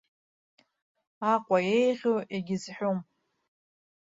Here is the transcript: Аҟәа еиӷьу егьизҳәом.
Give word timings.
Аҟәа 1.31 1.57
еиӷьу 1.77 2.17
егьизҳәом. 2.33 2.99